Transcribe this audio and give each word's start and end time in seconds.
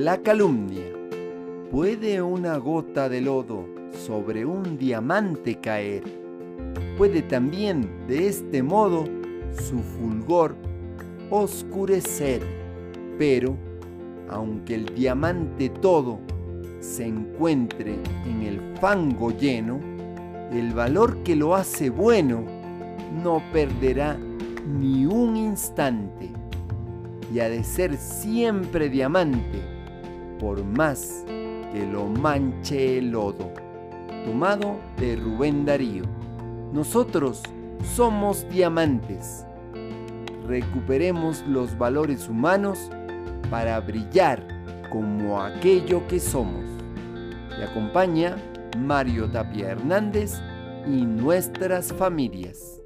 La 0.00 0.18
calumnia. 0.22 0.84
¿Puede 1.72 2.22
una 2.22 2.56
gota 2.58 3.08
de 3.08 3.20
lodo 3.20 3.66
sobre 4.06 4.46
un 4.46 4.78
diamante 4.78 5.56
caer? 5.56 6.04
Puede 6.96 7.22
también 7.22 8.06
de 8.06 8.28
este 8.28 8.62
modo 8.62 9.06
su 9.54 9.80
fulgor 9.80 10.54
oscurecer. 11.30 12.42
Pero, 13.18 13.56
aunque 14.28 14.76
el 14.76 14.94
diamante 14.94 15.68
todo 15.68 16.20
se 16.78 17.04
encuentre 17.04 17.96
en 18.24 18.42
el 18.42 18.60
fango 18.80 19.36
lleno, 19.36 19.80
el 20.52 20.74
valor 20.74 21.24
que 21.24 21.34
lo 21.34 21.56
hace 21.56 21.90
bueno 21.90 22.44
no 23.20 23.42
perderá 23.52 24.16
ni 24.64 25.06
un 25.06 25.36
instante 25.36 26.30
y 27.34 27.40
ha 27.40 27.48
de 27.48 27.64
ser 27.64 27.96
siempre 27.96 28.88
diamante, 28.88 29.77
por 30.38 30.64
más 30.64 31.24
que 31.72 31.86
lo 31.86 32.06
manche 32.06 32.98
el 32.98 33.10
lodo. 33.10 33.52
Tomado 34.24 34.76
de 34.98 35.16
Rubén 35.16 35.64
Darío. 35.64 36.04
Nosotros 36.72 37.42
somos 37.94 38.48
diamantes. 38.48 39.44
Recuperemos 40.46 41.44
los 41.46 41.76
valores 41.76 42.28
humanos 42.28 42.90
para 43.50 43.80
brillar 43.80 44.46
como 44.90 45.40
aquello 45.40 46.06
que 46.08 46.20
somos. 46.20 46.64
Le 47.58 47.64
acompaña 47.64 48.36
Mario 48.78 49.28
Tapia 49.30 49.70
Hernández 49.70 50.40
y 50.86 51.04
nuestras 51.04 51.92
familias. 51.92 52.77